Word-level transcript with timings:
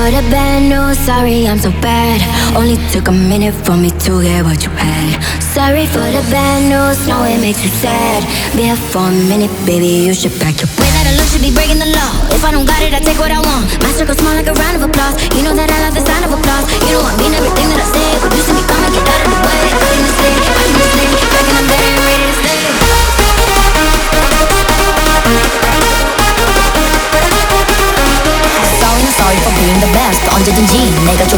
For 0.00 0.08
the 0.08 0.24
bad 0.32 0.64
news, 0.64 0.96
sorry 0.96 1.44
I'm 1.44 1.58
so 1.58 1.68
bad. 1.84 2.24
Only 2.56 2.80
took 2.88 3.08
a 3.08 3.12
minute 3.12 3.52
for 3.52 3.76
me 3.76 3.92
to 4.08 4.24
get 4.24 4.40
what 4.48 4.64
you 4.64 4.72
had. 4.72 5.20
Sorry 5.52 5.84
for 5.84 6.00
the 6.00 6.24
bad 6.32 6.72
news, 6.72 7.04
know 7.04 7.20
it 7.28 7.36
makes 7.36 7.60
you 7.60 7.68
sad. 7.68 8.24
Be 8.56 8.64
here 8.72 8.80
for 8.80 9.04
a 9.04 9.12
minute, 9.28 9.52
baby, 9.68 10.08
you 10.08 10.14
should 10.16 10.32
pack 10.40 10.56
your 10.56 10.72
Way 10.80 10.88
that 10.96 11.04
I 11.04 11.12
look 11.20 11.28
should 11.28 11.44
be 11.44 11.52
breaking 11.52 11.84
the 11.84 11.92
law. 11.92 12.10
If 12.32 12.40
I 12.40 12.50
don't 12.50 12.64
got 12.64 12.80
it, 12.80 12.96
I 12.96 13.00
take 13.04 13.20
what 13.20 13.28
I 13.28 13.44
want. 13.44 13.68
My 13.84 13.92
circle 13.92 14.16
small 14.16 14.32
like 14.32 14.48
a 14.48 14.56
round 14.56 14.80
of 14.80 14.88
applause. 14.88 15.20
You 15.36 15.44
know 15.44 15.52
that 15.52 15.68
I 15.68 15.78
love 15.84 15.92
the 15.92 16.00
sound 16.00 16.24
of 16.24 16.32
applause. 16.32 16.64
You 16.88 16.96
know 16.96 17.04
I 17.04 17.12
mean 17.20 17.36
everything 17.36 17.69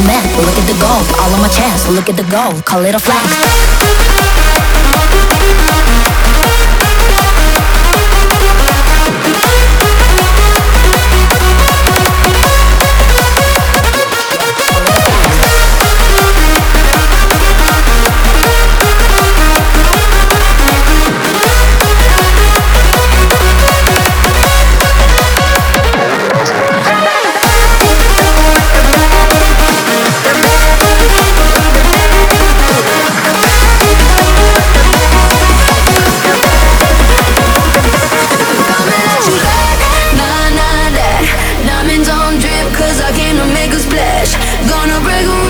look 0.01 0.57
at 0.57 0.67
the 0.67 0.79
gold. 0.81 1.07
All 1.21 1.35
on 1.35 1.41
my 1.41 1.49
chest, 1.49 1.91
look 1.91 2.09
at 2.09 2.17
the 2.17 2.25
gold. 2.31 2.65
Call 2.65 2.85
it 2.85 2.95
a 2.95 2.99
flex. 2.99 4.12
wanna 44.83 45.01
break 45.05 45.27
away 45.27 45.42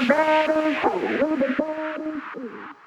the 0.00 0.06
better. 0.06 0.68
We 0.68 1.36
the 1.36 1.54
better. 1.58 2.77